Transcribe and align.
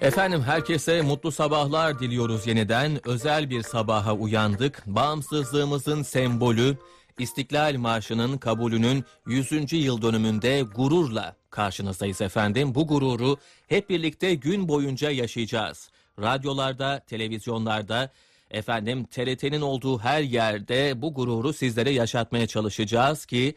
Efendim 0.00 0.42
herkese 0.42 1.02
mutlu 1.02 1.32
sabahlar 1.32 1.98
diliyoruz 1.98 2.46
yeniden. 2.46 3.08
Özel 3.08 3.50
bir 3.50 3.62
sabaha 3.62 4.14
uyandık. 4.14 4.82
Bağımsızlığımızın 4.86 6.02
sembolü 6.02 6.76
İstiklal 7.18 7.76
Marşı'nın 7.76 8.38
kabulünün 8.38 9.04
100. 9.26 9.72
yıl 9.72 10.02
dönümünde 10.02 10.62
gururla 10.76 11.36
karşınızdayız 11.50 12.20
efendim. 12.20 12.74
Bu 12.74 12.86
gururu 12.86 13.36
hep 13.68 13.90
birlikte 13.90 14.34
gün 14.34 14.68
boyunca 14.68 15.10
yaşayacağız. 15.10 15.90
Radyolarda, 16.20 17.00
televizyonlarda, 17.06 18.10
efendim 18.50 19.04
TRT'nin 19.04 19.60
olduğu 19.60 19.98
her 19.98 20.22
yerde 20.22 21.02
bu 21.02 21.14
gururu 21.14 21.52
sizlere 21.52 21.90
yaşatmaya 21.90 22.46
çalışacağız 22.46 23.26
ki 23.26 23.54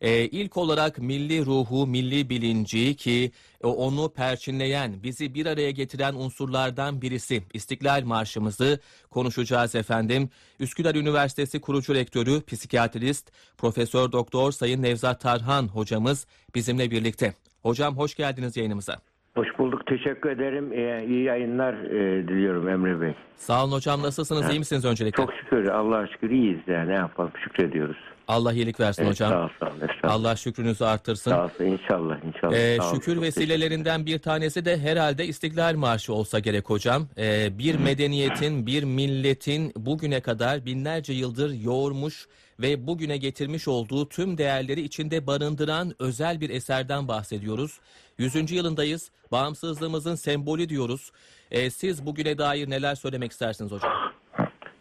ee, 0.00 0.24
ilk 0.24 0.56
olarak 0.56 0.98
milli 0.98 1.46
ruhu, 1.46 1.86
milli 1.86 2.30
bilinci 2.30 2.96
ki 2.96 3.30
e, 3.55 3.55
onu 3.68 4.12
perçinleyen, 4.12 5.02
bizi 5.02 5.34
bir 5.34 5.46
araya 5.46 5.70
getiren 5.70 6.14
unsurlardan 6.14 7.02
birisi 7.02 7.42
İstiklal 7.54 8.02
Marşımızı 8.04 8.80
konuşacağız 9.10 9.74
efendim. 9.74 10.30
Üsküdar 10.60 10.94
Üniversitesi 10.94 11.60
kurucu 11.60 11.94
rektörü, 11.94 12.44
psikiyatrist, 12.46 13.32
Profesör 13.58 14.12
Doktor 14.12 14.52
Sayın 14.52 14.82
Nevzat 14.82 15.20
Tarhan 15.20 15.68
hocamız 15.68 16.26
bizimle 16.54 16.90
birlikte. 16.90 17.32
Hocam 17.62 17.96
hoş 17.96 18.14
geldiniz 18.14 18.56
yayınımıza. 18.56 18.96
Hoş 19.34 19.48
bulduk. 19.58 19.86
Teşekkür 19.86 20.30
ederim. 20.30 20.72
Ee, 20.72 21.06
iyi 21.08 21.24
yayınlar 21.24 21.74
e, 21.74 22.28
diliyorum 22.28 22.68
Emre 22.68 23.00
Bey. 23.00 23.14
Sağ 23.36 23.64
olun 23.64 23.72
hocam. 23.72 24.02
Nasılsınız? 24.02 24.50
İyi 24.50 24.58
misiniz 24.58 24.84
öncelikle? 24.84 25.22
Çok 25.22 25.34
şükür. 25.34 25.68
Allah'a 25.68 26.06
şükür 26.06 26.30
iyiyiz. 26.30 26.60
Yani. 26.66 26.88
Ne 26.88 26.94
yapalım? 26.94 27.32
Şükrediyoruz. 27.44 27.96
Allah 28.28 28.52
iyilik 28.52 28.80
versin 28.80 29.02
Evet, 29.02 29.12
hocam. 29.12 29.32
Sağ 29.32 29.44
ol, 29.44 29.48
sağ 29.60 29.66
ol. 29.66 29.80
estağfurullah. 29.80 30.14
Allah 30.14 30.36
şükrünüzü 30.36 30.84
artırsın. 30.84 31.30
Sağ 31.30 31.44
olsun. 31.44 31.64
İnşallah. 31.64 32.24
inşallah. 32.24 32.52
Ee, 32.56 32.76
Sağ 32.80 32.90
ol, 32.90 32.94
şükür 32.94 33.20
vesilelerinden 33.22 34.06
bir 34.06 34.18
tanesi 34.18 34.64
de 34.64 34.78
herhalde 34.78 35.26
İstiklal 35.26 35.74
Marşı 35.74 36.12
olsa 36.12 36.38
gerek 36.38 36.70
hocam. 36.70 37.08
Ee, 37.18 37.58
bir 37.58 37.74
medeniyetin, 37.74 38.66
bir 38.66 38.82
milletin 38.84 39.72
bugüne 39.76 40.20
kadar 40.20 40.66
binlerce 40.66 41.12
yıldır 41.12 41.50
yoğurmuş 41.54 42.26
ve 42.60 42.86
bugüne 42.86 43.16
getirmiş 43.16 43.68
olduğu 43.68 44.08
tüm 44.08 44.38
değerleri 44.38 44.80
içinde 44.80 45.26
barındıran 45.26 45.92
özel 45.98 46.40
bir 46.40 46.50
eserden 46.50 47.08
bahsediyoruz. 47.08 47.80
100. 48.18 48.52
yılındayız. 48.52 49.10
Bağımsızlığımızın 49.32 50.14
sembolü 50.14 50.68
diyoruz. 50.68 51.10
Ee, 51.50 51.70
siz 51.70 52.06
bugüne 52.06 52.38
dair 52.38 52.70
neler 52.70 52.94
söylemek 52.94 53.32
istersiniz 53.32 53.72
hocam? 53.72 53.92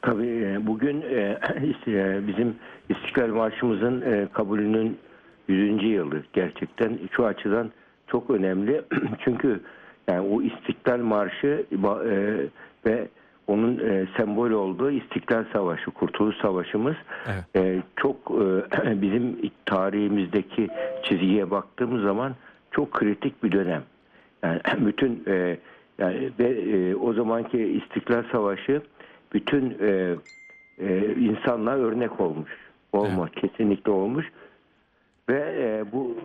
Tabii 0.06 0.46
e, 0.46 0.68
bugün 0.68 1.02
e, 1.02 1.38
işte 1.64 2.22
bizim 2.28 2.56
İstiklal 2.90 3.28
Marşımızın 3.28 4.02
e, 4.02 4.28
kabulünün 4.34 4.98
100. 5.48 5.84
yılı 5.84 6.24
gerçekten 6.34 7.00
şu 7.12 7.26
açıdan 7.26 7.72
çok 8.08 8.30
önemli. 8.30 8.82
Çünkü 9.24 9.60
yani 10.08 10.20
o 10.20 10.42
İstiklal 10.42 10.98
Marşı 10.98 11.66
e, 11.72 12.18
ve 12.86 13.08
onun 13.48 13.80
e, 13.80 14.08
sembol 14.18 14.52
olduğu 14.52 14.92
İstiklal 14.92 15.46
Savaşı, 15.54 15.92
Kurtuluş 15.92 16.36
Savaşımız 16.38 16.96
Evet. 17.28 17.44
e, 17.56 17.82
çok 17.96 18.16
e, 18.32 19.02
bizim 19.02 19.52
tarihimizdeki 19.66 20.68
çizgiye 21.04 21.52
baktığımız 21.52 22.04
zaman 22.04 22.36
çok 22.72 22.92
kritik 22.92 23.44
bir 23.44 23.52
dönem. 23.52 23.84
Yani 24.44 24.86
bütün 24.86 25.24
e, 25.28 25.58
yani 25.98 26.32
ve 26.40 26.48
e, 26.48 26.96
o 26.96 27.14
zamanki 27.14 27.58
İstiklal 27.64 28.24
Savaşı 28.32 28.82
bütün 29.36 29.78
e, 29.82 30.16
e, 30.80 31.16
insanlığa 31.16 31.76
örnek 31.76 32.20
olmuş. 32.20 32.52
Olma 32.94 33.30
kesinlikle 33.30 33.92
olmuş. 33.92 34.26
Ve 35.30 35.56
e, 35.60 35.92
bu 35.92 36.18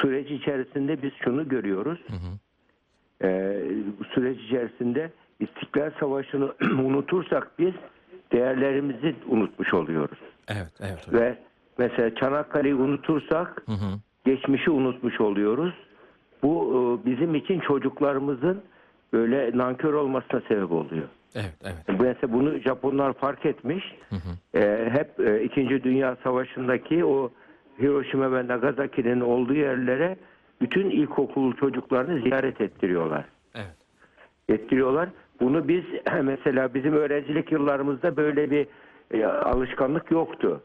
süreç 0.00 0.30
içerisinde 0.30 1.02
biz 1.02 1.12
şunu 1.24 1.48
görüyoruz. 1.48 1.98
E, 3.22 3.60
bu 4.00 4.04
süreç 4.04 4.40
içerisinde 4.40 5.10
İstiklal 5.40 5.90
Savaşı'nı 6.00 6.52
unutursak 6.62 7.50
biz 7.58 7.74
değerlerimizi 8.32 9.14
unutmuş 9.28 9.74
oluyoruz. 9.74 10.18
Evet, 10.48 10.72
evet 10.80 11.08
hocam. 11.08 11.20
Ve 11.20 11.38
mesela 11.78 12.14
Çanakkale'yi 12.14 12.74
unutursak 12.74 13.62
Hı 13.66 13.72
hı. 13.72 13.98
geçmişi 14.24 14.70
unutmuş 14.70 15.20
oluyoruz. 15.20 15.74
Bu 16.42 16.54
e, 17.04 17.06
bizim 17.10 17.34
için 17.34 17.60
çocuklarımızın 17.60 18.62
böyle 19.12 19.58
nankör 19.58 19.92
olmasına 19.92 20.40
sebep 20.48 20.72
oluyor. 20.72 21.08
Evet, 21.34 21.54
evet. 21.64 22.00
Mesela 22.00 22.32
bunu 22.32 22.58
Japonlar 22.58 23.12
fark 23.12 23.46
etmiş. 23.46 23.84
E, 24.54 24.88
hep 24.92 25.20
e, 25.20 25.42
İkinci 25.42 25.84
Dünya 25.84 26.16
Savaşı'ndaki 26.24 27.04
o 27.04 27.30
Hiroşima 27.80 28.32
ve 28.32 28.48
Nagasaki'nin 28.48 29.20
olduğu 29.20 29.54
yerlere 29.54 30.16
bütün 30.60 30.90
ilkokul 30.90 31.56
çocuklarını 31.56 32.22
ziyaret 32.22 32.60
ettiriyorlar. 32.60 33.24
Evet. 33.54 33.76
Ettiriyorlar. 34.48 35.08
Bunu 35.40 35.68
biz 35.68 35.84
mesela 36.22 36.74
bizim 36.74 36.92
öğrencilik 36.92 37.52
yıllarımızda 37.52 38.16
böyle 38.16 38.50
bir 38.50 38.66
e, 39.10 39.26
alışkanlık 39.26 40.10
yoktu. 40.10 40.62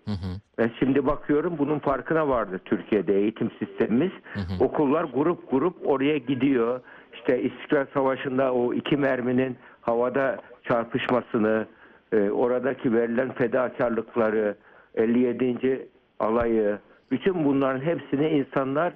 Ben 0.57 0.71
şimdi 0.79 1.05
bakıyorum 1.05 1.57
bunun 1.57 1.79
farkına 1.79 2.27
vardı 2.27 2.59
Türkiye'de 2.65 3.15
eğitim 3.15 3.51
sistemimiz. 3.59 4.11
Okullar 4.59 5.03
grup 5.03 5.51
grup 5.51 5.87
oraya 5.87 6.17
gidiyor. 6.17 6.81
İşte 7.13 7.41
İstiklal 7.41 7.85
Savaşı'nda 7.93 8.53
o 8.53 8.73
iki 8.73 8.97
merminin 8.97 9.57
havada 9.81 10.37
çarpışmasını, 10.69 11.67
e, 12.11 12.29
oradaki 12.29 12.93
verilen 12.93 13.33
fedakarlıkları, 13.33 14.55
57. 14.95 15.87
alayı, 16.19 16.79
bütün 17.11 17.45
bunların 17.45 17.81
hepsini 17.81 18.29
insanlar, 18.29 18.93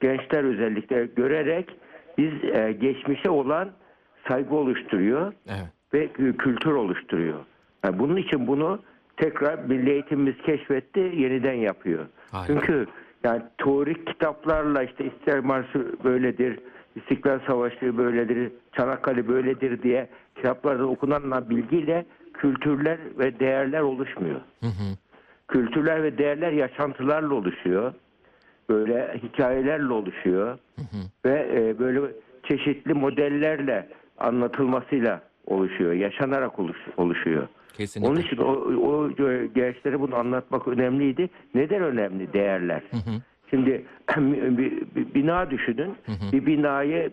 gençler 0.00 0.44
özellikle 0.44 1.06
görerek 1.06 1.76
biz 2.18 2.32
e, 2.44 2.72
geçmişe 2.72 3.30
olan 3.30 3.70
saygı 4.28 4.54
oluşturuyor 4.54 5.32
Evet. 5.46 5.68
ve 5.94 6.32
kültür 6.32 6.72
oluşturuyor. 6.72 7.38
Yani 7.84 7.98
bunun 7.98 8.16
için 8.16 8.46
bunu 8.46 8.78
tekrar 9.16 9.58
Milli 9.58 9.90
Eğitimimiz 9.90 10.36
keşfetti, 10.46 11.00
yeniden 11.00 11.52
yapıyor. 11.52 12.06
Harika. 12.30 12.52
Çünkü 12.52 12.86
yani 13.24 13.42
teorik 13.58 14.06
kitaplarla 14.06 14.82
işte 14.82 15.04
İstiklal 15.04 15.42
Marşı 15.42 16.04
böyledir, 16.04 16.58
İstiklal 16.96 17.38
Savaşı 17.46 17.98
böyledir, 17.98 18.52
Çanakkale 18.72 19.28
böyledir 19.28 19.82
diye 19.82 20.08
kitaplarda 20.36 20.86
okunan 20.86 21.50
bilgiyle 21.50 22.06
kültürler 22.34 22.98
ve 23.18 23.40
değerler 23.40 23.80
oluşmuyor. 23.80 24.40
Hı 24.60 24.66
hı. 24.66 24.96
Kültürler 25.48 26.02
ve 26.02 26.18
değerler 26.18 26.52
yaşantılarla 26.52 27.34
oluşuyor. 27.34 27.92
Böyle 28.68 29.20
hikayelerle 29.22 29.92
oluşuyor. 29.92 30.58
Ve 31.24 31.48
e, 31.54 31.78
böyle 31.78 32.00
çeşitli 32.48 32.94
modellerle 32.94 33.88
anlatılmasıyla 34.18 35.22
oluşuyor. 35.46 35.92
Yaşanarak 35.92 36.58
oluş- 36.58 36.88
oluşuyor. 36.96 37.48
Kesinlikle. 37.76 38.10
Onun 38.12 38.20
için 38.20 38.36
o, 38.36 38.52
o 38.90 39.08
gençlere 39.54 40.00
bunu 40.00 40.16
anlatmak 40.16 40.68
önemliydi. 40.68 41.30
Neden 41.54 41.82
önemli 41.82 42.32
değerler? 42.32 42.82
Şimdi 43.52 43.84
bir, 44.58 44.72
bir 44.96 45.14
bina 45.14 45.50
düşünün. 45.50 45.94
Bir 46.32 46.46
binayı 46.46 47.10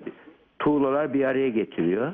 tuğlalar 0.59 1.13
bir 1.13 1.23
araya 1.25 1.49
getiriyor. 1.49 2.13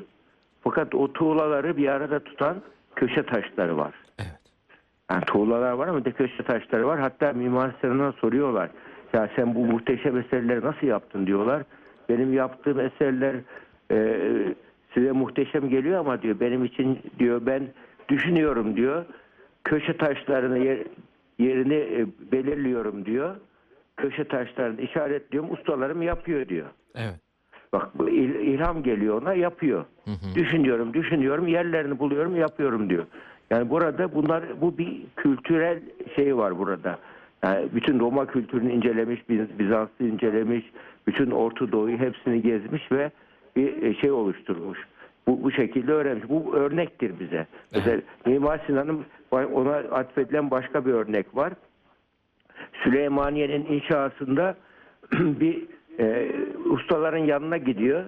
Fakat 0.64 0.94
o 0.94 1.12
tuğlaları 1.12 1.76
bir 1.76 1.88
arada 1.88 2.20
tutan 2.20 2.56
köşe 2.96 3.22
taşları 3.22 3.76
var. 3.76 3.94
Evet. 4.18 4.38
Yani 5.10 5.24
tuğlalar 5.24 5.72
var 5.72 5.88
ama 5.88 6.04
de 6.04 6.12
köşe 6.12 6.42
taşları 6.42 6.86
var. 6.86 7.00
Hatta 7.00 7.32
Mimar 7.32 7.70
Sinan'a 7.80 8.12
soruyorlar. 8.12 8.70
Ya 9.12 9.30
sen 9.36 9.54
bu 9.54 9.64
muhteşem 9.66 10.16
eserleri 10.18 10.60
nasıl 10.60 10.86
yaptın 10.86 11.26
diyorlar. 11.26 11.62
Benim 12.08 12.32
yaptığım 12.32 12.80
eserler 12.80 13.34
e, 13.90 14.18
size 14.94 15.12
muhteşem 15.12 15.68
geliyor 15.68 16.00
ama 16.00 16.22
diyor 16.22 16.40
benim 16.40 16.64
için 16.64 16.98
diyor 17.18 17.46
ben 17.46 17.62
düşünüyorum 18.08 18.76
diyor. 18.76 19.04
Köşe 19.64 19.96
taşlarını 19.96 20.58
yer- 20.58 20.86
yerini 21.38 21.74
e, 21.74 22.06
belirliyorum 22.32 23.04
diyor. 23.06 23.36
Köşe 23.96 24.24
taşlarını 24.24 24.80
işaretliyorum. 24.80 25.52
Ustalarım 25.52 26.02
yapıyor 26.02 26.48
diyor. 26.48 26.66
Evet. 26.94 27.14
Bak 27.72 27.88
il- 28.08 28.34
ilham 28.34 28.82
geliyor 28.82 29.22
ona 29.22 29.34
yapıyor. 29.34 29.84
Düşünüyorum, 30.34 30.94
düşünüyorum, 30.94 31.48
yerlerini 31.48 31.98
buluyorum, 31.98 32.36
yapıyorum 32.36 32.90
diyor. 32.90 33.06
Yani 33.50 33.70
burada 33.70 34.14
bunlar 34.14 34.44
bu 34.60 34.78
bir 34.78 35.02
kültürel 35.16 35.80
şey 36.16 36.36
var 36.36 36.58
burada. 36.58 36.98
Yani 37.44 37.68
bütün 37.74 38.00
Roma 38.00 38.26
kültürünü 38.26 38.72
incelemiş, 38.72 39.28
Biz- 39.28 39.58
Bizans'ı 39.58 40.04
incelemiş, 40.04 40.64
bütün 41.06 41.30
Orta 41.30 41.72
Doğu'yu 41.72 41.98
hepsini 41.98 42.42
gezmiş 42.42 42.92
ve 42.92 43.10
bir 43.56 43.82
e, 43.82 43.94
şey 43.94 44.10
oluşturmuş. 44.10 44.78
Bu, 45.28 45.42
bu 45.42 45.50
şekilde 45.50 45.92
öğrenmiş. 45.92 46.28
Bu 46.28 46.54
örnektir 46.56 47.12
bize. 47.20 47.46
Mesela 47.74 48.00
Mimar 48.26 48.60
Sinan'ın 48.66 49.04
ona 49.30 49.74
atfedilen 49.76 50.50
başka 50.50 50.86
bir 50.86 50.92
örnek 50.92 51.36
var. 51.36 51.52
Süleymaniye'nin 52.84 53.66
inşasında 53.66 54.56
bir 55.12 55.62
e, 55.98 56.32
ustaların 56.70 57.18
yanına 57.24 57.56
gidiyor. 57.56 58.04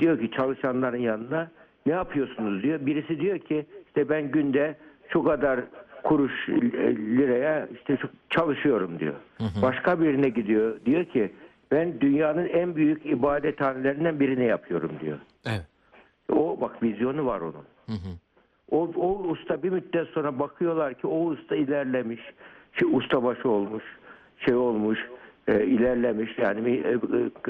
Diyor 0.00 0.20
ki 0.20 0.30
çalışanların 0.30 0.96
yanına 0.98 1.50
ne 1.86 1.92
yapıyorsunuz 1.92 2.62
diyor. 2.62 2.86
Birisi 2.86 3.20
diyor 3.20 3.38
ki 3.38 3.66
işte 3.86 4.08
ben 4.08 4.30
günde 4.30 4.76
şu 5.08 5.22
kadar 5.24 5.60
kuruş 6.02 6.48
e, 6.48 6.52
liraya 6.96 7.66
işte 7.74 7.96
şu- 7.96 8.10
çalışıyorum 8.30 8.98
diyor. 8.98 9.14
Başka 9.62 10.00
birine 10.00 10.28
gidiyor. 10.28 10.76
Diyor 10.86 11.04
ki 11.04 11.32
ben 11.70 12.00
dünyanın 12.00 12.46
en 12.48 12.76
büyük 12.76 13.06
ibadethanelerinden 13.06 14.20
birini 14.20 14.44
yapıyorum 14.44 14.92
diyor. 15.00 15.18
Evet. 15.46 15.66
O 16.32 16.60
bak 16.60 16.82
vizyonu 16.82 17.26
var 17.26 17.40
onun. 17.40 17.64
O, 18.70 18.90
o 18.96 19.18
usta 19.28 19.62
bir 19.62 19.70
müddet 19.70 20.08
sonra 20.08 20.38
bakıyorlar 20.38 20.94
ki 20.94 21.06
o 21.06 21.24
usta 21.26 21.56
ilerlemiş, 21.56 22.20
şey, 22.72 22.88
ustabaşı 22.92 23.48
olmuş, 23.48 23.84
şey 24.38 24.54
olmuş, 24.54 24.98
e, 25.48 25.64
ilerlemiş 25.64 26.38
yani 26.38 26.70
e, 26.70 26.90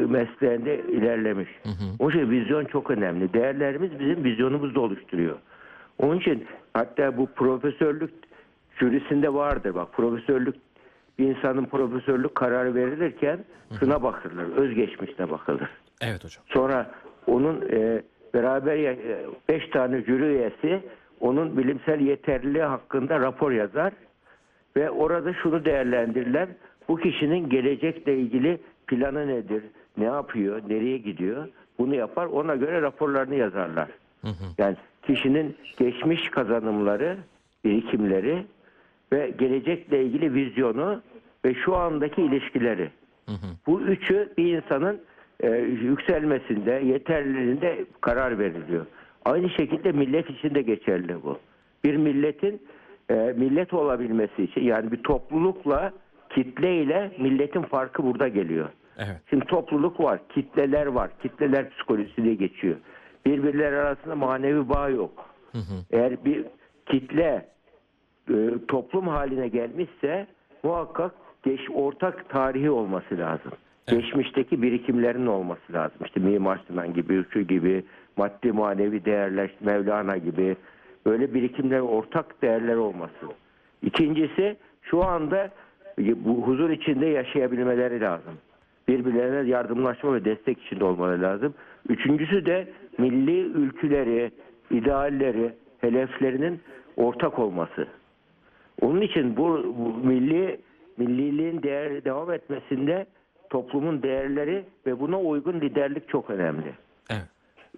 e, 0.03 0.07
mesleğinde 0.07 0.81
ilerlemiş. 0.83 1.49
O 1.99 2.11
şey 2.11 2.31
vizyon 2.31 2.65
çok 2.65 2.91
önemli. 2.91 3.33
Değerlerimiz 3.33 3.99
bizim 4.01 4.25
vizyonumuzu 4.25 4.75
da 4.75 4.81
oluşturuyor. 4.81 5.37
Onun 5.99 6.19
için 6.19 6.47
hatta 6.75 7.17
bu 7.17 7.27
profesörlük 7.27 8.11
jürisinde 8.81 9.35
vardır 9.35 9.75
bak 9.75 9.93
profesörlük 9.93 10.55
bir 11.19 11.25
insanın 11.27 11.65
profesörlük 11.65 12.35
kararı 12.35 12.75
verilirken 12.75 13.39
şuna 13.81 14.03
bakılır, 14.03 14.57
özgeçmişine 14.57 15.31
bakılır. 15.31 15.69
Evet 16.01 16.25
hocam. 16.25 16.45
Sonra 16.47 16.91
onun 17.27 17.63
e, 17.71 18.03
beraber 18.35 18.77
ya- 18.77 18.93
e, 18.93 19.27
beş 19.49 19.69
tane 19.71 20.03
jüri 20.03 20.25
üyesi 20.25 20.83
onun 21.21 21.57
bilimsel 21.59 22.01
yeterliliği 22.01 22.65
hakkında 22.65 23.21
rapor 23.21 23.51
yazar 23.53 23.93
ve 24.77 24.91
orada 24.91 25.33
şunu 25.33 25.65
değerlendirirler. 25.65 26.49
Bu 26.89 26.97
kişinin 26.97 27.49
gelecekle 27.49 28.19
ilgili 28.19 28.59
planı 28.87 29.29
nedir? 29.29 29.63
Ne 29.97 30.05
yapıyor? 30.05 30.63
Nereye 30.69 30.99
gidiyor? 30.99 31.49
Bunu 31.79 31.95
yapar. 31.95 32.27
Ona 32.27 32.57
göre 32.57 32.83
raporlarını 32.83 33.35
yazarlar. 33.35 33.89
Yani 34.59 34.77
kişinin 35.03 35.57
geçmiş 35.79 36.31
kazanımları, 36.31 37.17
birikimleri 37.65 38.45
ve 39.13 39.35
gelecekle 39.39 40.05
ilgili 40.05 40.35
vizyonu 40.35 41.03
ve 41.45 41.55
şu 41.55 41.77
andaki 41.77 42.23
ilişkileri. 42.23 42.91
Bu 43.67 43.81
üçü 43.81 44.33
bir 44.39 44.57
insanın 44.57 45.01
e, 45.41 45.51
yükselmesinde, 45.59 46.83
yeterliliğinde 46.85 47.85
karar 48.01 48.39
veriliyor. 48.39 48.87
Aynı 49.25 49.51
şekilde 49.51 49.93
millet 49.93 50.31
için 50.31 50.55
de 50.55 50.63
geçerli 50.63 51.23
bu. 51.23 51.39
Bir 51.85 51.97
milletin 51.97 52.63
e, 53.11 53.15
millet 53.15 53.75
olabilmesi 53.75 54.43
için 54.45 54.61
yani 54.61 54.93
bir 54.93 55.03
toplulukla 55.03 55.93
kitle 56.31 56.83
ile 56.83 57.13
milletin 57.19 57.63
farkı 57.63 58.03
burada 58.05 58.29
geliyor. 58.29 58.69
Evet. 58.99 59.17
Şimdi 59.31 59.45
topluluk 59.45 60.01
var, 60.01 60.21
kitleler 60.35 60.87
var. 60.87 61.11
Kitleler 61.23 61.71
psikolojisi 61.71 62.25
diye 62.25 62.35
geçiyor. 62.35 62.77
Birbirleri 63.27 63.77
arasında 63.77 64.15
manevi 64.15 64.69
bağ 64.69 64.89
yok. 64.89 65.25
Eğer 65.91 66.25
bir 66.25 66.45
kitle 66.87 67.49
e, 68.31 68.35
toplum 68.69 69.09
haline 69.09 69.49
gelmişse 69.49 70.27
muhakkak 70.63 71.13
geç, 71.43 71.61
ortak 71.75 72.29
tarihi 72.29 72.71
olması 72.71 73.19
lazım. 73.19 73.53
Geçmişteki 73.87 74.63
birikimlerin 74.63 75.27
olması 75.27 75.73
lazım. 75.73 75.99
İşte 76.05 76.21
Mimar 76.21 76.61
Sinan 76.67 76.95
gibi, 76.95 77.25
şu 77.31 77.41
gibi, 77.41 77.85
maddi 78.17 78.53
manevi 78.53 79.05
değerler, 79.05 79.51
Mevlana 79.61 80.17
gibi 80.17 80.57
böyle 81.09 81.35
birikimler, 81.35 81.81
ortak 81.81 82.43
değerler 82.43 82.77
olması. 82.77 83.27
İkincisi 83.83 84.57
şu 84.83 85.05
anda 85.05 85.51
bu 85.99 86.43
huzur 86.43 86.71
içinde 86.71 87.07
yaşayabilmeleri 87.07 88.01
lazım. 88.01 88.35
Birbirlerine 88.89 89.51
yardımlaşma 89.51 90.15
ve 90.15 90.25
destek 90.25 90.63
içinde 90.63 90.85
olmaları 90.85 91.23
lazım. 91.23 91.55
Üçüncüsü 91.89 92.47
de 92.47 92.69
milli 92.99 93.41
ülküleri, 93.41 94.31
idealleri, 94.71 95.53
hedeflerinin 95.81 96.61
ortak 96.97 97.39
olması. 97.39 97.87
Onun 98.81 99.01
için 99.01 99.37
bu, 99.37 99.75
bu 99.79 100.07
milli 100.07 100.61
milliliğin 100.97 101.63
değer 101.63 102.05
devam 102.05 102.33
etmesinde 102.33 103.07
toplumun 103.51 104.03
değerleri 104.03 104.65
ve 104.87 105.01
buna 105.01 105.21
uygun 105.21 105.61
liderlik 105.61 106.09
çok 106.09 106.31
önemli. 106.31 106.73
Evet. 107.11 107.23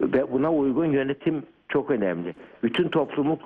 Ve 0.00 0.32
buna 0.32 0.52
uygun 0.52 0.86
yönetim 0.86 1.42
çok 1.70 1.90
önemli. 1.90 2.34
Bütün 2.62 2.88
toplumu 2.88 3.38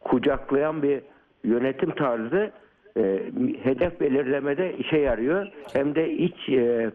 kucaklayan 0.00 0.82
bir 0.82 1.00
yönetim 1.44 1.90
tarzı 1.90 2.50
e, 2.96 3.22
hedef 3.62 4.00
belirlemede 4.00 4.76
işe 4.76 4.98
yarıyor. 4.98 5.46
Hem 5.72 5.94
de 5.94 6.12
iç 6.12 6.48
e, 6.48 6.90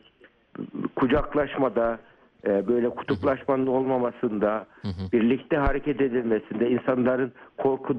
kucaklaşmada 0.95 1.99
e, 2.47 2.67
böyle 2.67 2.89
kutuplaşmanın 2.89 3.67
olmamasında, 3.67 4.65
birlikte 5.13 5.57
hareket 5.57 6.01
edilmesinde, 6.01 6.69
insanların 6.69 7.31
korku 7.57 7.97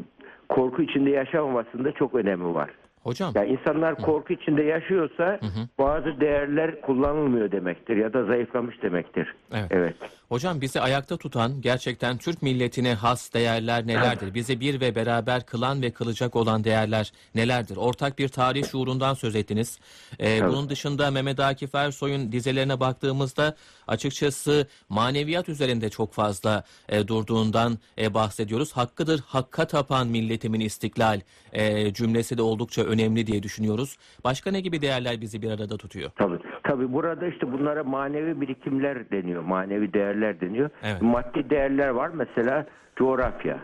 korku 0.48 0.82
içinde 0.82 1.10
yaşamamasında 1.10 1.92
çok 1.92 2.14
önemi 2.14 2.54
var. 2.54 2.70
Hocam. 3.02 3.32
Yani 3.34 3.48
insanlar 3.48 3.94
korku 3.94 4.32
içinde 4.32 4.62
yaşıyorsa 4.62 5.40
bazı 5.78 6.20
değerler 6.20 6.80
kullanılmıyor 6.80 7.52
demektir 7.52 7.96
ya 7.96 8.12
da 8.12 8.24
zayıflamış 8.24 8.82
demektir. 8.82 9.34
Evet. 9.52 9.66
evet. 9.70 9.96
Hocam 10.28 10.60
bizi 10.60 10.80
ayakta 10.80 11.16
tutan 11.16 11.60
gerçekten 11.60 12.18
Türk 12.18 12.42
milletine 12.42 12.94
has 12.94 13.34
değerler 13.34 13.86
nelerdir? 13.86 14.34
Bizi 14.34 14.60
bir 14.60 14.80
ve 14.80 14.94
beraber 14.94 15.46
kılan 15.46 15.82
ve 15.82 15.90
kılacak 15.90 16.36
olan 16.36 16.64
değerler 16.64 17.12
nelerdir? 17.34 17.76
Ortak 17.76 18.18
bir 18.18 18.28
tarih 18.28 18.64
şuurundan 18.64 19.14
söz 19.14 19.36
ettiniz. 19.36 19.80
Ee, 20.20 20.40
bunun 20.48 20.68
dışında 20.68 21.10
Mehmet 21.10 21.40
Akif 21.40 21.74
Ersoy'un 21.74 22.32
dizelerine 22.32 22.80
baktığımızda 22.80 23.54
açıkçası 23.86 24.66
maneviyat 24.88 25.48
üzerinde 25.48 25.88
çok 25.88 26.12
fazla 26.12 26.64
e, 26.88 27.08
durduğundan 27.08 27.78
e, 27.98 28.14
bahsediyoruz. 28.14 28.72
Hakkıdır 28.72 29.20
hakka 29.26 29.66
tapan 29.66 30.08
milletimin 30.08 30.60
istiklal 30.60 31.20
e, 31.52 31.92
cümlesi 31.92 32.38
de 32.38 32.42
oldukça 32.42 32.82
önemli 32.82 33.26
diye 33.26 33.42
düşünüyoruz. 33.42 33.96
Başka 34.24 34.50
ne 34.50 34.60
gibi 34.60 34.82
değerler 34.82 35.20
bizi 35.20 35.42
bir 35.42 35.50
arada 35.50 35.76
tutuyor? 35.76 36.10
Tabii. 36.16 36.38
Tabii 36.68 36.92
burada 36.92 37.26
işte 37.26 37.52
bunlara 37.52 37.84
manevi 37.84 38.40
birikimler 38.40 39.10
deniyor. 39.10 39.42
Manevi 39.42 39.92
değerler 39.92 40.17
deniyor. 40.40 40.70
Evet. 40.82 41.02
Maddi 41.02 41.50
değerler 41.50 41.88
var. 41.88 42.10
Mesela 42.14 42.66
coğrafya. 42.96 43.58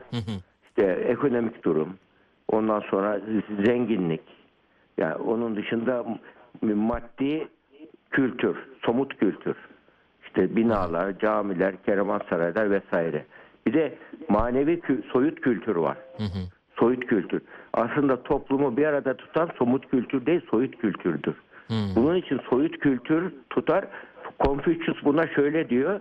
işte 0.69 0.87
ekonomik 0.87 1.65
durum. 1.65 1.95
Ondan 2.49 2.81
sonra 2.81 3.21
zenginlik. 3.65 4.23
Yani 4.99 5.15
onun 5.15 5.57
dışında 5.57 6.05
maddi 6.63 7.49
kültür, 8.11 8.57
somut 8.85 9.19
kültür. 9.19 9.57
İşte 10.27 10.57
binalar, 10.57 11.19
camiler, 11.19 11.75
kervansaraylar 11.87 12.71
vesaire. 12.71 13.25
Bir 13.67 13.73
de 13.73 13.95
manevi 14.29 14.75
kü- 14.79 15.13
soyut 15.13 15.41
kültür 15.41 15.77
var. 15.77 15.97
Soyut 16.79 17.07
kültür. 17.07 17.43
Aslında 17.73 18.23
toplumu 18.23 18.77
bir 18.77 18.87
arada 18.87 19.15
tutan 19.17 19.51
somut 19.59 19.91
kültür 19.91 20.27
değil, 20.27 20.41
soyut 20.51 20.79
kültürdür. 20.79 21.35
Bunun 21.97 22.17
için 22.17 22.41
soyut 22.51 22.79
kültür 22.79 23.33
tutar. 23.51 23.85
Confucius 24.45 25.05
buna 25.05 25.27
şöyle 25.27 25.69
diyor. 25.69 26.01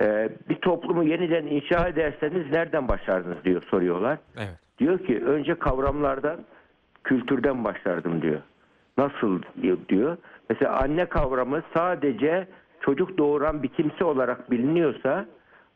E, 0.00 0.28
bir 0.48 0.54
toplumu 0.54 1.04
yeniden 1.04 1.46
inşa 1.46 1.88
ederseniz 1.88 2.50
nereden 2.50 2.88
başlardınız 2.88 3.44
diyor 3.44 3.62
soruyorlar. 3.70 4.18
Evet. 4.36 4.58
Diyor 4.78 4.98
ki 4.98 5.24
önce 5.24 5.54
kavramlardan, 5.54 6.40
kültürden 7.04 7.64
başlardım 7.64 8.22
diyor. 8.22 8.40
Nasıl 8.98 9.42
diyor-. 9.88 10.16
Mesela 10.50 10.76
anne 10.76 11.06
kavramı 11.06 11.62
sadece 11.76 12.46
çocuk 12.80 13.18
doğuran 13.18 13.62
bir 13.62 13.68
kimse 13.68 14.04
olarak 14.04 14.50
biliniyorsa 14.50 15.26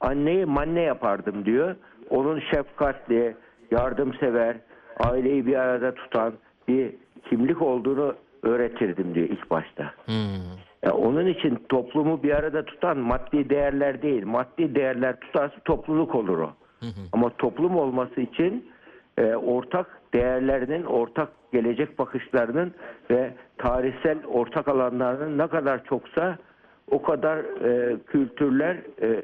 anneyi 0.00 0.46
manne 0.46 0.80
yapardım 0.80 1.44
diyor. 1.44 1.76
Onun 2.10 2.40
şefkatli, 2.40 3.36
yardımsever, 3.70 4.56
aileyi 4.98 5.46
bir 5.46 5.56
arada 5.56 5.94
tutan 5.94 6.32
bir 6.68 6.94
kimlik 7.28 7.62
olduğunu 7.62 8.14
öğretirdim 8.42 9.14
diyor 9.14 9.28
ilk 9.28 9.50
başta. 9.50 9.94
Hmm. 10.06 10.71
Ya 10.84 10.92
onun 10.92 11.26
için 11.26 11.58
toplumu 11.68 12.22
bir 12.22 12.30
arada 12.30 12.64
tutan 12.64 12.98
maddi 12.98 13.50
değerler 13.50 14.02
değil. 14.02 14.26
Maddi 14.26 14.74
değerler 14.74 15.20
tutarsa 15.20 15.56
topluluk 15.64 16.14
olur 16.14 16.38
o. 16.38 16.52
Ama 17.12 17.30
toplum 17.36 17.76
olması 17.76 18.20
için 18.20 18.70
e, 19.18 19.34
ortak 19.34 20.00
değerlerinin, 20.14 20.84
ortak 20.84 21.28
gelecek 21.52 21.98
bakışlarının 21.98 22.74
ve 23.10 23.34
tarihsel 23.58 24.18
ortak 24.26 24.68
alanlarının 24.68 25.38
ne 25.38 25.46
kadar 25.46 25.84
çoksa 25.84 26.38
o 26.90 27.02
kadar 27.02 27.38
e, 27.38 27.96
kültürler 28.06 28.76
e, 29.00 29.06
e, 29.06 29.22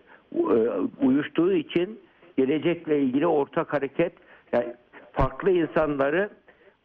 uyuştuğu 1.03 1.53
için 1.53 2.01
gelecekle 2.37 3.01
ilgili 3.01 3.27
ortak 3.27 3.73
hareket 3.73 4.13
yani 4.53 4.75
farklı 5.13 5.51
insanları 5.51 6.31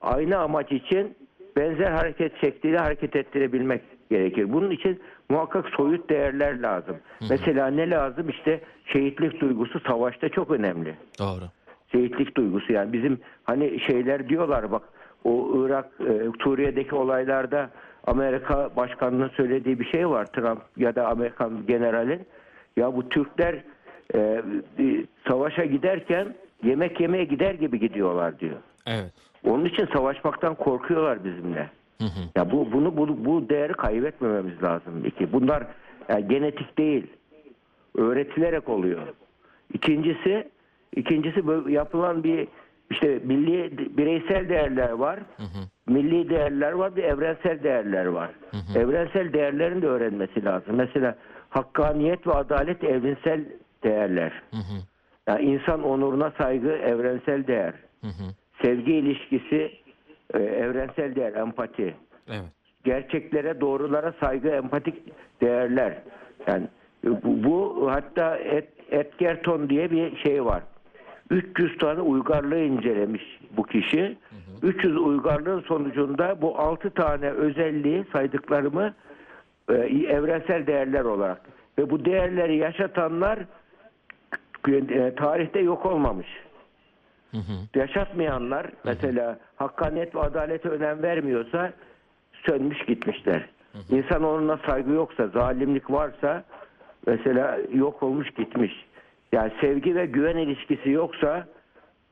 aynı 0.01 0.37
amaç 0.37 0.71
için 0.71 1.15
benzer 1.57 1.91
hareket 1.91 2.41
şekliyle 2.41 2.77
hareket 2.77 3.15
ettirebilmek 3.15 3.81
gerekir. 4.09 4.53
Bunun 4.53 4.71
için 4.71 4.99
muhakkak 5.29 5.69
soyut 5.69 6.09
değerler 6.09 6.59
lazım. 6.59 6.97
Mesela 7.29 7.67
ne 7.67 7.89
lazım? 7.89 8.29
İşte 8.29 8.61
şehitlik 8.85 9.41
duygusu 9.41 9.79
savaşta 9.79 10.29
çok 10.29 10.51
önemli. 10.51 10.95
Doğru. 11.19 11.43
Şehitlik 11.91 12.37
duygusu 12.37 12.73
yani 12.73 12.93
bizim 12.93 13.19
hani 13.43 13.79
şeyler 13.79 14.29
diyorlar 14.29 14.71
bak 14.71 14.83
o 15.23 15.65
Irak, 15.65 15.85
e, 15.99 16.43
Suriye'deki 16.43 16.95
olaylarda 16.95 17.69
Amerika 18.07 18.69
başkanının 18.75 19.29
söylediği 19.29 19.79
bir 19.79 19.85
şey 19.85 20.09
var 20.09 20.25
Trump 20.25 20.61
ya 20.77 20.95
da 20.95 21.07
Amerikan 21.07 21.65
generalin. 21.67 22.21
Ya 22.77 22.95
bu 22.95 23.09
Türkler 23.09 23.63
e, 24.15 24.41
bir 24.77 25.05
savaşa 25.27 25.65
giderken 25.65 26.35
yemek 26.63 26.99
yemeye 26.99 27.23
gider 27.23 27.53
gibi 27.53 27.79
gidiyorlar 27.79 28.39
diyor. 28.39 28.57
Evet. 28.87 29.13
Onun 29.45 29.65
için 29.65 29.85
savaşmaktan 29.93 30.55
korkuyorlar 30.55 31.23
bizimle. 31.23 31.69
Ya 32.35 32.51
bu 32.51 32.71
bunu 32.71 32.97
bu, 32.97 33.25
bu 33.25 33.49
değeri 33.49 33.73
kaybetmememiz 33.73 34.63
lazım. 34.63 35.05
İki, 35.05 35.33
bunlar 35.33 35.63
yani 36.09 36.27
genetik 36.27 36.77
değil. 36.77 37.07
Öğretilerek 37.97 38.69
oluyor. 38.69 39.07
İkincisi 39.73 40.49
ikincisi 40.95 41.43
yapılan 41.69 42.23
bir 42.23 42.47
işte 42.91 43.19
milli 43.23 43.77
bireysel 43.97 44.49
değerler 44.49 44.89
var. 44.91 45.19
Milli 45.87 46.29
değerler 46.29 46.71
var, 46.71 46.95
bir 46.95 47.03
evrensel 47.03 47.63
değerler 47.63 48.05
var. 48.05 48.31
Evrensel 48.75 49.33
değerlerin 49.33 49.81
de 49.81 49.87
öğrenmesi 49.87 50.45
lazım. 50.45 50.75
Mesela 50.75 51.15
hakkaniyet 51.49 52.27
ve 52.27 52.31
adalet 52.31 52.83
evrensel 52.83 53.45
değerler. 53.83 54.41
Yani 55.27 55.41
insan 55.45 55.83
onuruna 55.83 56.31
saygı 56.37 56.69
evrensel 56.69 57.47
değer. 57.47 57.73
Sevgi 58.61 58.93
ilişkisi 58.93 59.71
e, 60.33 60.37
evrensel 60.37 61.15
değer, 61.15 61.33
empati. 61.33 61.95
Evet. 62.27 62.45
Gerçeklere, 62.83 63.61
doğrulara 63.61 64.13
saygı, 64.19 64.49
empatik 64.49 64.95
değerler. 65.41 65.97
Yani 66.47 66.67
bu, 67.03 67.43
bu 67.43 67.87
hatta 67.91 68.37
Et, 68.37 68.69
Edgerton 68.91 69.69
diye 69.69 69.91
bir 69.91 70.17
şey 70.17 70.45
var. 70.45 70.63
300 71.29 71.77
tane 71.77 72.01
uygarlığı 72.01 72.59
incelemiş 72.59 73.39
bu 73.57 73.63
kişi. 73.63 74.17
300 74.63 74.97
uygarlığın 74.97 75.61
sonucunda 75.61 76.41
bu 76.41 76.59
6 76.59 76.89
tane 76.89 77.29
özelliği 77.29 78.05
saydıklarımı 78.13 78.93
e, 79.69 79.73
evrensel 80.07 80.67
değerler 80.67 81.03
olarak 81.03 81.41
ve 81.77 81.89
bu 81.89 82.05
değerleri 82.05 82.57
yaşatanlar 82.57 83.39
e, 84.67 85.15
tarihte 85.15 85.59
yok 85.59 85.85
olmamış. 85.85 86.27
Yaşatmayanlar 87.75 88.65
mesela 88.83 89.39
hakkaniyet 89.55 90.15
ve 90.15 90.19
adalete 90.19 90.69
önem 90.69 91.03
vermiyorsa 91.03 91.73
sönmüş 92.45 92.85
gitmişler. 92.85 93.49
İnsan 93.89 94.23
onuna 94.23 94.59
saygı 94.67 94.91
yoksa, 94.91 95.27
zalimlik 95.27 95.91
varsa 95.91 96.43
mesela 97.07 97.57
yok 97.73 98.03
olmuş 98.03 98.31
gitmiş. 98.31 98.85
Yani 99.31 99.51
sevgi 99.61 99.95
ve 99.95 100.05
güven 100.05 100.37
ilişkisi 100.37 100.89
yoksa 100.89 101.47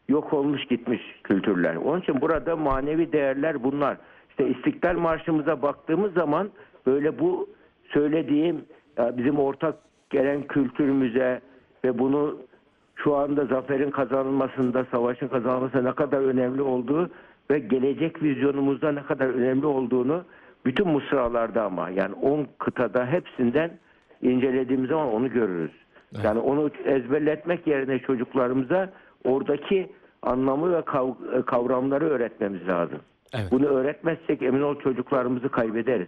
yok 0.10 0.34
olmuş 0.34 0.66
gitmiş 0.66 1.02
kültürler. 1.24 1.76
Onun 1.76 2.02
için 2.02 2.22
burada 2.22 2.56
manevi 2.56 3.12
değerler 3.12 3.64
bunlar. 3.64 3.98
İşte 4.30 4.48
İstiklal 4.48 4.98
Marşımıza 4.98 5.62
baktığımız 5.62 6.14
zaman 6.14 6.50
böyle 6.86 7.20
bu 7.20 7.50
söylediğim 7.94 8.66
bizim 8.98 9.40
ortak 9.40 9.76
gelen 10.10 10.42
kültürümüze 10.48 11.42
ve 11.84 12.00
bunu 12.00 12.38
şu 13.04 13.16
anda 13.16 13.46
zaferin 13.46 13.92
kazanılmasında, 13.92 14.86
savaşın 14.92 15.28
kazanılmasında 15.28 15.82
ne 15.82 15.96
kadar 15.96 16.18
önemli 16.22 16.62
olduğu 16.62 17.10
ve 17.52 17.60
gelecek 17.60 18.24
vizyonumuzda 18.24 18.92
ne 18.92 19.04
kadar 19.04 19.26
önemli 19.28 19.66
olduğunu 19.66 20.24
bütün 20.66 20.88
mısralarda 20.88 21.64
ama 21.64 21.90
yani 21.90 22.14
10 22.14 22.48
kıtada 22.60 23.06
hepsinden 23.06 23.72
incelediğimiz 24.22 24.90
zaman 24.90 25.08
onu 25.08 25.30
görürüz. 25.30 25.72
Yani 26.24 26.40
onu 26.40 26.70
ezberletmek 26.86 27.68
yerine 27.68 28.00
çocuklarımıza 28.00 28.90
oradaki 29.24 29.92
anlamı 30.22 30.74
ve 30.74 30.80
kav- 30.80 31.46
kavramları 31.46 32.10
öğretmemiz 32.10 32.68
lazım. 32.68 33.00
Evet. 33.34 33.52
Bunu 33.52 33.66
öğretmezsek 33.66 34.42
emin 34.42 34.62
ol 34.62 34.80
çocuklarımızı 34.80 35.50
kaybederiz. 35.50 36.08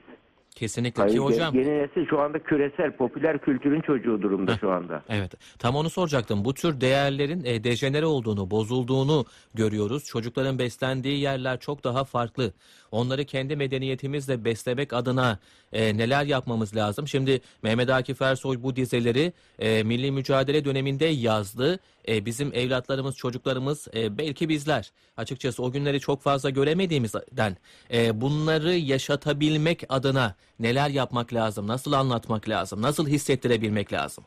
Kesinlikle 0.53 1.01
Hayır, 1.01 1.15
ki 1.15 1.19
hocam. 1.19 1.55
Yeni 1.55 1.79
nesil 1.79 2.05
şu 2.09 2.19
anda 2.19 2.39
küresel 2.39 2.91
popüler 2.91 3.37
kültürün 3.37 3.81
çocuğu 3.81 4.21
durumda 4.21 4.57
şu 4.57 4.71
anda. 4.71 5.03
Evet. 5.09 5.31
Tam 5.59 5.75
onu 5.75 5.89
soracaktım. 5.89 6.45
Bu 6.45 6.53
tür 6.53 6.81
değerlerin 6.81 7.43
e, 7.45 7.63
dejenere 7.63 8.05
olduğunu, 8.05 8.51
bozulduğunu 8.51 9.25
görüyoruz. 9.53 10.05
Çocukların 10.05 10.59
beslendiği 10.59 11.19
yerler 11.19 11.59
çok 11.59 11.83
daha 11.83 12.03
farklı. 12.03 12.53
Onları 12.93 13.25
kendi 13.25 13.55
medeniyetimizle 13.55 14.45
beslemek 14.45 14.93
adına 14.93 15.39
e, 15.73 15.97
neler 15.97 16.25
yapmamız 16.25 16.75
lazım? 16.75 17.07
Şimdi 17.07 17.41
Mehmet 17.63 17.89
Akif 17.89 18.21
Ersoy 18.21 18.63
bu 18.63 18.75
dizeleri 18.75 19.33
e, 19.59 19.83
milli 19.83 20.11
mücadele 20.11 20.65
döneminde 20.65 21.05
yazdı. 21.05 21.79
E, 22.07 22.25
bizim 22.25 22.53
evlatlarımız, 22.53 23.15
çocuklarımız, 23.15 23.87
e, 23.95 24.17
belki 24.17 24.49
bizler 24.49 24.91
açıkçası 25.17 25.63
o 25.63 25.71
günleri 25.71 25.99
çok 25.99 26.21
fazla 26.21 26.49
göremediğimizden 26.49 27.57
e, 27.93 28.21
bunları 28.21 28.73
yaşatabilmek 28.73 29.83
adına 29.89 30.35
neler 30.59 30.89
yapmak 30.89 31.33
lazım? 31.33 31.67
Nasıl 31.67 31.93
anlatmak 31.93 32.49
lazım? 32.49 32.81
Nasıl 32.81 33.07
hissettirebilmek 33.07 33.93
lazım? 33.93 34.23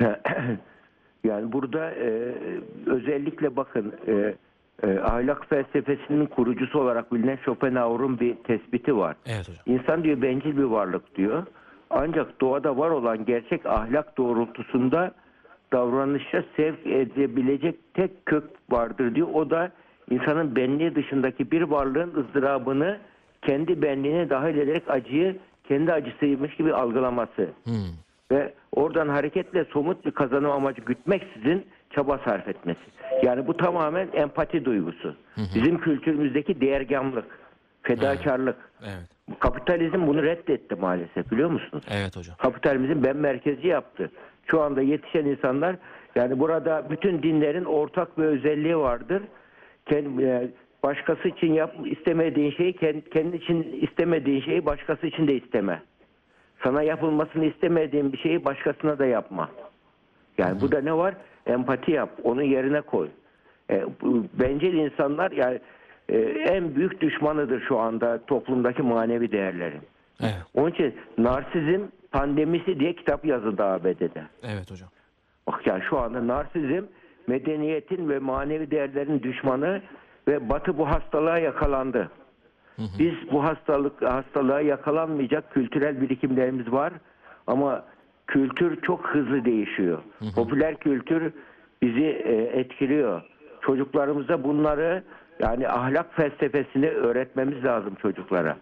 Yani 1.24 1.52
burada 1.52 1.90
e, 1.90 2.34
özellikle 2.86 3.56
bakın 3.56 3.94
e, 4.08 4.34
e, 4.82 4.98
ahlak 4.98 5.46
felsefesinin 5.48 6.26
kurucusu 6.26 6.80
olarak 6.80 7.12
bilinen 7.12 7.38
Schopenhauer'un 7.44 8.20
bir 8.20 8.34
tespiti 8.34 8.96
var. 8.96 9.16
Evet 9.26 9.48
hocam. 9.48 9.62
İnsan 9.66 10.04
diyor 10.04 10.22
bencil 10.22 10.56
bir 10.56 10.62
varlık 10.62 11.16
diyor. 11.16 11.46
Ancak 11.90 12.40
doğada 12.40 12.76
var 12.76 12.90
olan 12.90 13.24
gerçek 13.24 13.66
ahlak 13.66 14.18
doğrultusunda 14.18 15.14
davranışa 15.72 16.44
sevk 16.56 16.86
edebilecek 16.86 17.94
tek 17.94 18.26
kök 18.26 18.44
vardır 18.70 19.14
diyor. 19.14 19.28
O 19.34 19.50
da 19.50 19.72
insanın 20.10 20.56
benliği 20.56 20.94
dışındaki 20.94 21.50
bir 21.50 21.62
varlığın 21.62 22.14
ızdırabını 22.16 22.98
kendi 23.42 23.82
benliğine 23.82 24.30
dahil 24.30 24.58
ederek 24.58 24.90
acıyı 24.90 25.38
kendi 25.68 25.92
acısıymış 25.92 26.56
gibi 26.56 26.74
algılaması. 26.74 27.48
Hmm. 27.64 27.74
Ve 28.30 28.54
oradan 28.72 29.08
hareketle 29.08 29.64
somut 29.64 30.06
bir 30.06 30.10
kazanım 30.10 30.50
amacı 30.50 30.82
gütmeksizin 30.82 31.66
çaba 31.94 32.18
sarf 32.24 32.48
etmesi. 32.48 32.80
Yani 33.22 33.46
bu 33.46 33.56
tamamen 33.56 34.08
empati 34.12 34.64
duygusu. 34.64 35.16
Bizim 35.54 35.78
kültürümüzdeki 35.78 36.60
değergamlık, 36.60 37.24
fedakarlık. 37.82 38.56
Evet. 38.82 39.40
Kapitalizm 39.40 40.06
bunu 40.06 40.22
reddetti 40.22 40.74
maalesef 40.74 41.30
biliyor 41.30 41.50
musunuz? 41.50 41.84
Evet 41.90 42.16
hocam. 42.16 42.36
Kapitalizm 42.36 43.04
ben 43.04 43.16
merkezci 43.16 43.68
yaptı. 43.68 44.10
Şu 44.46 44.60
anda 44.60 44.82
yetişen 44.82 45.24
insanlar 45.24 45.76
yani 46.14 46.40
burada 46.40 46.86
bütün 46.90 47.22
dinlerin 47.22 47.64
ortak 47.64 48.18
bir 48.18 48.24
özelliği 48.24 48.76
vardır. 48.76 49.22
Kendi, 49.86 50.22
e, 50.22 50.50
başkası 50.82 51.28
için 51.28 51.52
yap, 51.52 51.74
istemediğin 51.84 52.50
şeyi 52.50 52.72
kendi 53.10 53.36
için 53.36 53.78
istemediğin 53.82 54.40
şeyi 54.40 54.66
başkası 54.66 55.06
için 55.06 55.26
de 55.26 55.34
isteme. 55.36 55.82
Sana 56.64 56.82
yapılmasını 56.82 57.44
istemediğin 57.44 58.12
bir 58.12 58.18
şeyi 58.18 58.44
başkasına 58.44 58.98
da 58.98 59.06
yapma. 59.06 59.50
Yani 60.38 60.60
bu 60.60 60.72
da 60.72 60.80
ne 60.80 60.96
var? 60.96 61.14
Empati 61.46 61.90
yap. 61.90 62.10
Onun 62.24 62.42
yerine 62.42 62.80
koy. 62.80 63.08
E, 63.70 63.84
bencil 64.32 64.74
insanlar 64.74 65.30
yani 65.32 65.60
e, 66.08 66.18
en 66.28 66.74
büyük 66.74 67.00
düşmanıdır 67.00 67.60
şu 67.68 67.78
anda 67.78 68.24
toplumdaki 68.26 68.82
manevi 68.82 69.32
değerlerin. 69.32 69.80
Evet. 70.20 70.42
Onun 70.54 70.70
için 70.70 70.94
narsizm 71.18 71.80
pandemisi 72.12 72.80
diye 72.80 72.94
kitap 72.94 73.24
yazıldı 73.24 73.64
ABD'de. 73.64 74.22
Evet 74.42 74.70
hocam. 74.70 74.88
Bak 75.46 75.66
yani 75.66 75.82
şu 75.90 75.98
anda 75.98 76.26
narsizm 76.26 76.84
medeniyetin 77.26 78.08
ve 78.08 78.18
manevi 78.18 78.70
değerlerin 78.70 79.22
düşmanı 79.22 79.82
ve 80.28 80.48
Batı 80.48 80.78
bu 80.78 80.88
hastalığa 80.88 81.38
yakalandı. 81.38 82.10
Biz 82.98 83.14
bu 83.32 83.44
hastalık 83.44 84.02
hastalığa 84.02 84.60
yakalanmayacak 84.60 85.54
kültürel 85.54 86.00
birikimlerimiz 86.00 86.72
var 86.72 86.92
ama 87.46 87.84
kültür 88.26 88.80
çok 88.80 89.06
hızlı 89.06 89.44
değişiyor. 89.44 90.02
Popüler 90.34 90.76
kültür 90.76 91.32
bizi 91.82 92.04
e, 92.04 92.32
etkiliyor. 92.60 93.22
Çocuklarımıza 93.60 94.44
bunları 94.44 95.02
yani 95.40 95.68
ahlak 95.68 96.14
felsefesini 96.14 96.88
öğretmemiz 96.88 97.64
lazım 97.64 97.94
çocuklara. 97.94 98.56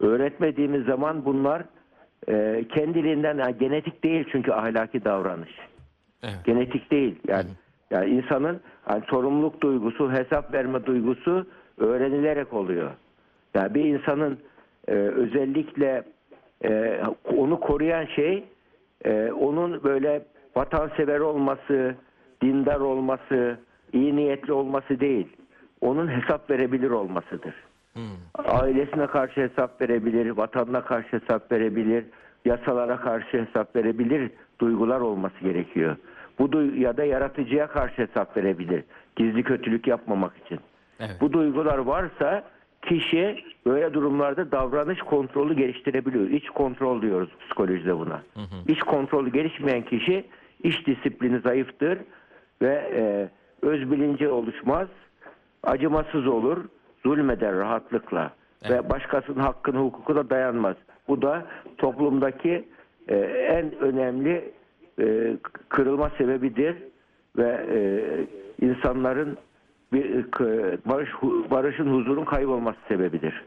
Öğretmediğimiz 0.00 0.84
zaman 0.84 1.24
bunlar 1.24 1.62
e, 2.28 2.64
kendiliğinden 2.74 3.38
yani 3.38 3.58
genetik 3.58 4.04
değil 4.04 4.28
çünkü 4.32 4.52
ahlaki 4.52 5.04
davranış. 5.04 5.50
Evet. 6.22 6.38
Genetik 6.44 6.90
değil 6.90 7.18
yani. 7.28 7.48
Yani 7.90 8.10
insanın 8.10 8.60
yani 8.90 9.02
sorumluluk 9.10 9.60
duygusu, 9.60 10.12
hesap 10.12 10.54
verme 10.54 10.86
duygusu 10.86 11.46
öğrenilerek 11.78 12.52
oluyor. 12.52 12.90
Yani 13.54 13.74
bir 13.74 13.84
insanın 13.84 14.38
e, 14.88 14.92
özellikle 14.92 16.02
e, 16.64 17.00
onu 17.36 17.60
koruyan 17.60 18.06
şey 18.06 18.44
e, 19.04 19.32
onun 19.32 19.84
böyle 19.84 20.22
vatansever 20.56 21.20
olması, 21.20 21.94
dindar 22.42 22.80
olması, 22.80 23.58
iyi 23.92 24.16
niyetli 24.16 24.52
olması 24.52 25.00
değil. 25.00 25.28
Onun 25.80 26.08
hesap 26.08 26.50
verebilir 26.50 26.90
olmasıdır. 26.90 27.54
Ailesine 28.34 29.06
karşı 29.06 29.40
hesap 29.40 29.80
verebilir, 29.80 30.30
vatanına 30.30 30.84
karşı 30.84 31.20
hesap 31.20 31.52
verebilir, 31.52 32.04
yasalara 32.44 32.96
karşı 32.96 33.46
hesap 33.46 33.76
verebilir 33.76 34.30
duygular 34.60 35.00
olması 35.00 35.40
gerekiyor. 35.40 35.96
Bu 36.38 36.52
duy- 36.52 36.80
ya 36.80 36.96
da 36.96 37.04
yaratıcıya 37.04 37.66
karşı 37.66 38.02
hesap 38.02 38.36
verebilir. 38.36 38.84
Gizli 39.16 39.42
kötülük 39.42 39.86
yapmamak 39.86 40.32
için. 40.44 40.60
Evet. 41.00 41.16
Bu 41.20 41.32
duygular 41.32 41.78
varsa 41.78 42.42
kişi 42.82 43.44
böyle 43.66 43.94
durumlarda 43.94 44.52
davranış 44.52 44.98
kontrolü 44.98 45.56
geliştirebiliyor. 45.56 46.30
İç 46.30 46.50
kontrol 46.50 47.02
diyoruz 47.02 47.28
psikolojide 47.40 47.98
buna. 47.98 48.22
İç 48.68 48.80
kontrolü 48.80 49.32
gelişmeyen 49.32 49.82
kişi 49.82 50.24
iç 50.62 50.86
disiplini 50.86 51.40
zayıftır 51.40 51.98
ve 52.62 52.90
e, 52.94 53.28
öz 53.66 53.90
bilinci 53.90 54.28
oluşmaz, 54.28 54.88
acımasız 55.62 56.26
olur, 56.26 56.64
zulmeder 57.04 57.54
rahatlıkla 57.54 58.32
ve 58.70 58.90
başkasının 58.90 59.40
hakkını 59.40 59.78
hukukuna 59.78 60.30
dayanmaz. 60.30 60.76
Bu 61.08 61.22
da 61.22 61.46
toplumdaki 61.78 62.68
e, 63.08 63.16
en 63.50 63.78
önemli 63.78 64.52
e, 65.00 65.36
kırılma 65.68 66.10
sebebidir 66.18 66.76
ve 67.36 67.66
e, 67.72 67.80
insanların 68.66 69.38
bir 69.92 70.30
k- 70.30 70.78
barış 70.86 71.10
barışın 71.50 71.92
huzurun 71.94 72.24
kaybolması 72.24 72.78
sebebidir. 72.88 73.44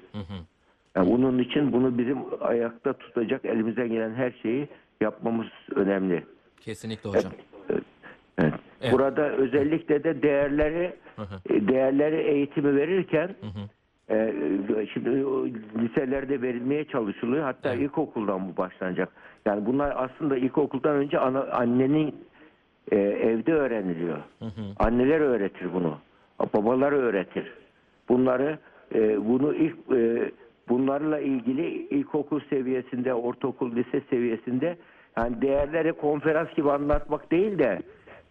Yani 0.95 1.11
bunun 1.11 1.39
için 1.39 1.73
bunu 1.73 1.97
bizim 1.97 2.17
ayakta 2.41 2.93
tutacak 2.93 3.45
elimizden 3.45 3.89
gelen 3.89 4.13
her 4.13 4.31
şeyi 4.41 4.67
yapmamız 5.01 5.47
önemli. 5.75 6.23
Kesinlikle 6.61 7.09
hocam. 7.09 7.31
Evet. 7.69 7.83
Evet. 8.37 8.53
Burada 8.91 9.29
özellikle 9.29 10.03
de 10.03 10.21
değerleri 10.21 10.93
e, 11.49 11.67
değerleri 11.67 12.15
eğitimi 12.15 12.75
verirken 12.75 13.29
e, 14.09 14.33
şimdi 14.93 15.09
liselerde 15.83 16.41
verilmeye 16.41 16.85
çalışılıyor. 16.85 17.43
Hatta 17.43 17.73
ilkokuldan 17.73 18.47
bu 18.49 18.57
başlanacak. 18.57 19.09
Yani 19.45 19.65
bunlar 19.65 19.93
aslında 19.97 20.37
ilkokuldan 20.37 20.95
önce 20.95 21.19
ana, 21.19 21.41
annenin 21.43 22.15
e, 22.91 22.95
evde 22.97 23.53
öğreniliyor. 23.53 24.17
Anneler 24.79 25.19
öğretir 25.19 25.73
bunu. 25.73 25.97
Babalar 26.53 26.91
öğretir. 26.91 27.53
Bunları 28.09 28.57
e, 28.95 29.27
bunu 29.29 29.55
ilk 29.55 29.75
e, 29.91 30.31
bunlarla 30.69 31.19
ilgili 31.19 31.67
ilkokul 31.69 32.39
seviyesinde, 32.49 33.13
ortaokul, 33.13 33.75
lise 33.75 34.01
seviyesinde 34.09 34.77
yani 35.17 35.41
değerleri 35.41 35.93
konferans 35.93 36.53
gibi 36.55 36.71
anlatmak 36.71 37.31
değil 37.31 37.59
de 37.59 37.81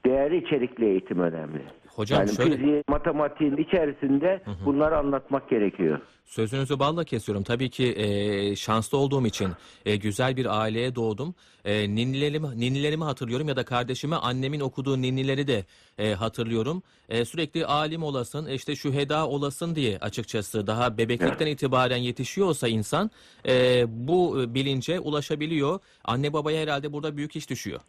değerli 0.07 0.47
içerikli 0.47 0.85
eğitim 0.85 1.19
önemli. 1.19 1.63
Hocam 1.89 2.19
yani 2.21 2.37
şöyle- 2.37 2.57
fiziğin, 2.57 2.85
matematiğin 2.89 3.57
içerisinde 3.57 4.43
bunları 4.65 4.99
anlatmak 4.99 5.51
gerekiyor. 5.51 5.99
Sözünüzü 6.25 6.79
balla 6.79 7.05
kesiyorum. 7.05 7.45
Tabii 7.45 7.71
ki 7.71 7.95
e, 7.97 8.57
şanslı 8.57 8.99
olduğum 8.99 9.27
için 9.27 9.49
e, 9.87 9.97
güzel 9.97 10.37
bir 10.37 10.61
aileye 10.61 10.95
doğdum. 10.95 11.35
E, 11.65 11.95
ninnilerimi, 11.95 12.61
ninnilerimi 12.61 13.05
hatırlıyorum 13.05 13.49
ya 13.49 13.57
da 13.57 13.65
kardeşime 13.65 14.17
annemin 14.17 14.61
okuduğu 14.61 15.03
ninnileri 15.03 15.47
de 15.47 15.65
e, 15.99 16.15
hatırlıyorum. 16.15 16.83
E, 17.09 17.25
sürekli 17.25 17.67
alim 17.67 18.03
olasın, 18.03 18.47
işte 18.47 18.77
şüheda 18.77 19.29
olasın 19.29 19.75
diye 19.75 19.99
açıkçası 19.99 20.67
daha 20.67 20.99
bebeklikten 20.99 21.47
itibaren 21.47 21.97
yetişiyorsa 21.97 22.69
insan 22.69 23.11
e, 23.49 23.85
bu 23.89 24.45
bilince 24.55 25.01
ulaşabiliyor. 25.01 25.81
Anne 26.05 26.33
babaya 26.33 26.63
herhalde 26.63 26.93
burada 26.93 27.17
büyük 27.17 27.37
iş 27.37 27.51
düşüyor. 27.51 27.81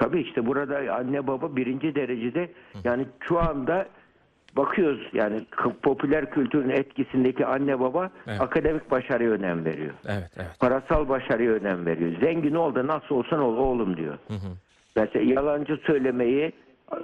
Tabii 0.00 0.20
işte 0.20 0.46
burada 0.46 0.94
anne 0.94 1.26
baba 1.26 1.56
birinci 1.56 1.94
derecede 1.94 2.50
yani 2.84 3.06
şu 3.20 3.38
anda 3.38 3.86
bakıyoruz 4.56 5.08
yani 5.12 5.46
popüler 5.82 6.30
kültürün 6.30 6.68
etkisindeki 6.68 7.46
anne 7.46 7.80
baba 7.80 8.10
Evet. 8.26 8.40
akademik 8.40 8.90
başarıya 8.90 9.30
önem 9.30 9.64
veriyor. 9.64 9.94
Evet, 10.08 10.30
evet. 10.36 10.58
Parasal 10.60 11.08
başarıya 11.08 11.52
önem 11.52 11.86
veriyor. 11.86 12.20
Zengin 12.20 12.54
ol 12.54 12.74
da 12.74 12.86
nasıl 12.86 13.14
olsan 13.14 13.40
ol 13.40 13.56
oğlum 13.56 13.96
diyor. 13.96 14.18
Mesela 14.96 15.32
yalancı 15.32 15.76
söylemeyi, 15.86 16.52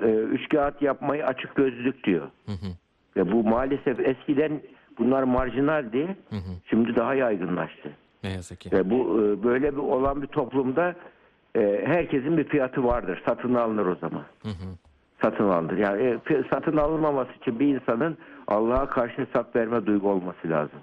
e, 0.02 0.06
üç 0.08 0.48
kağıt 0.48 0.82
yapmayı 0.82 1.26
açık 1.26 1.54
gözlülük 1.54 2.04
diyor. 2.04 2.26
Ve 3.16 3.32
bu 3.32 3.44
maalesef 3.44 4.00
eskiden 4.00 4.60
bunlar 4.98 5.22
marjinaldi. 5.22 6.16
Şimdi 6.70 6.96
daha 6.96 7.14
yaygınlaştı. 7.14 7.90
Ne 8.24 8.32
yazık 8.32 8.60
ki. 8.60 8.70
Ve 8.72 8.90
bu 8.90 9.20
e, 9.22 9.44
böyle 9.44 9.72
bir 9.72 9.80
olan 9.80 10.22
bir 10.22 10.26
toplumda 10.26 10.94
e, 11.56 11.82
herkesin 11.86 12.36
bir 12.36 12.44
fiyatı 12.44 12.84
vardır. 12.84 13.22
Satın 13.28 13.54
alınır 13.54 13.86
o 13.86 13.94
zaman. 13.94 14.22
Satın 15.22 15.48
alınır. 15.48 15.76
Yani 15.78 16.02
e, 16.30 16.42
satın 16.52 16.76
alınmaması 16.76 17.32
için 17.32 17.60
bir 17.60 17.66
insanın 17.66 18.18
Allah'a 18.48 18.88
karşı 18.88 19.26
hesap 19.26 19.56
verme 19.56 19.86
duygu 19.86 20.10
olması 20.10 20.48
lazım. 20.50 20.78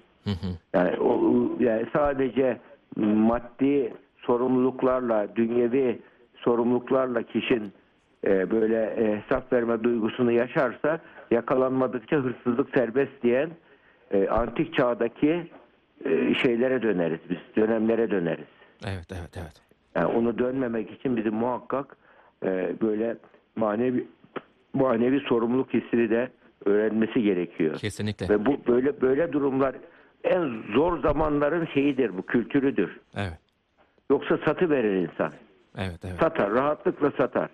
Yani 0.74 0.98
o 1.00 1.08
o- 1.10 1.58
yani 1.60 1.86
sadece 1.94 2.58
maddi 2.98 3.94
sorumluluklarla, 4.18 5.36
dünyevi 5.36 6.00
sorumluluklarla 6.36 7.24
kişinin 7.24 7.72
e, 8.28 8.52
böyle 8.52 8.84
e, 8.86 9.22
hesap 9.22 9.54
verme 9.54 9.84
duygusunu 9.84 10.32
yaşarsa 10.32 11.00
yakalanmadıkça 11.32 12.18
hırsızlık 12.18 12.70
serbest 12.76 13.24
diyen 13.24 13.50
e, 14.12 14.28
antik 14.30 14.74
çağdaki 14.74 15.52
e, 16.06 16.34
şeylere 16.34 16.82
döneriz 16.82 17.20
biz, 17.30 17.38
dönemlere 17.56 18.12
döneriz. 18.12 18.48
Evet, 18.86 19.08
evet, 19.20 19.38
evet. 19.38 19.62
Yani 19.96 20.06
onu 20.06 20.38
dönmemek 20.38 20.92
için 20.92 21.18
bizim 21.18 21.34
muhakkak 21.34 21.98
e, 22.44 22.76
böyle 22.82 23.18
manevi 23.56 24.08
manevi 24.74 25.20
sorumluluk 25.20 25.74
hissini 25.74 26.10
de 26.10 26.30
öğrenmesi 26.66 27.22
gerekiyor. 27.22 27.76
Kesinlikle. 27.78 28.30
Ve 28.30 28.46
bu 28.46 28.58
böyle 28.68 29.02
böyle 29.02 29.32
durumlar 29.34 29.76
en 30.24 30.64
zor 30.74 31.02
zamanların 31.02 31.68
şeyidir 31.74 32.18
bu 32.18 32.22
kültürüdür. 32.22 33.00
Evet, 33.16 33.40
Yoksa 34.10 34.38
satı 34.46 34.70
verir 34.70 34.96
insan. 34.96 35.32
evet, 35.78 36.00
evet. 36.06 36.20
Satar, 36.20 36.52
rahatlıkla 36.52 37.12
satar. 37.12 37.50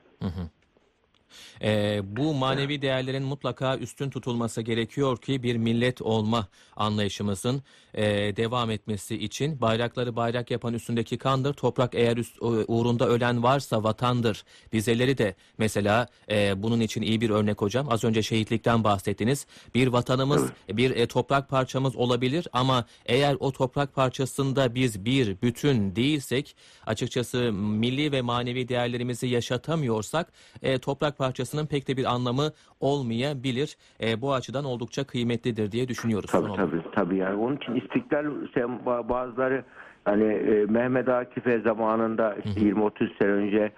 Ee, 1.61 2.01
bu 2.03 2.33
manevi 2.33 2.81
değerlerin 2.81 3.23
mutlaka 3.23 3.77
üstün 3.77 4.09
tutulması 4.09 4.61
gerekiyor 4.61 5.17
ki 5.17 5.43
bir 5.43 5.57
millet 5.57 6.01
olma 6.01 6.47
anlayışımızın 6.75 7.63
e, 7.93 8.03
devam 8.35 8.71
etmesi 8.71 9.15
için 9.15 9.61
bayrakları 9.61 10.15
bayrak 10.15 10.51
yapan 10.51 10.73
üstündeki 10.73 11.17
kandır. 11.17 11.53
Toprak 11.53 11.95
eğer 11.95 12.17
üst, 12.17 12.37
uğrunda 12.41 13.07
ölen 13.07 13.43
varsa 13.43 13.83
vatandır. 13.83 14.43
Bizeleri 14.73 15.17
de 15.17 15.35
mesela 15.57 16.07
e, 16.31 16.63
bunun 16.63 16.79
için 16.79 17.01
iyi 17.01 17.21
bir 17.21 17.29
örnek 17.29 17.61
hocam. 17.61 17.91
Az 17.91 18.03
önce 18.03 18.23
şehitlikten 18.23 18.83
bahsettiniz. 18.83 19.45
Bir 19.75 19.87
vatanımız, 19.87 20.49
bir 20.69 20.91
e, 20.91 21.07
toprak 21.07 21.49
parçamız 21.49 21.95
olabilir 21.95 22.47
ama 22.53 22.85
eğer 23.05 23.37
o 23.39 23.51
toprak 23.51 23.95
parçasında 23.95 24.75
biz 24.75 25.05
bir 25.05 25.41
bütün 25.41 25.95
değilsek 25.95 26.55
açıkçası 26.85 27.51
milli 27.53 28.11
ve 28.11 28.21
manevi 28.21 28.67
değerlerimizi 28.67 29.27
yaşatamıyorsak 29.27 30.31
e, 30.61 30.77
toprak 30.77 31.18
parçasının 31.23 31.65
pek 31.65 31.87
de 31.87 31.97
bir 31.97 32.05
anlamı 32.05 32.51
olmayabilir. 32.79 33.77
E, 34.03 34.21
bu 34.21 34.33
açıdan 34.33 34.65
oldukça 34.65 35.03
kıymetlidir 35.03 35.71
diye 35.71 35.87
düşünüyoruz. 35.87 36.31
Tabii 36.31 36.55
tabii 36.55 36.81
tabii 36.91 37.17
yani 37.17 37.35
onun 37.35 37.55
için 37.55 37.75
istiklal 37.75 38.25
sen 38.53 38.69
ba- 38.85 39.09
bazıları 39.09 39.63
hani 40.05 40.33
e, 40.33 40.65
Mehmet 40.65 41.09
Akif'e 41.09 41.59
zamanında 41.59 42.35
işte 42.45 42.61
20-30 42.61 43.17
sene 43.19 43.31
önce 43.31 43.71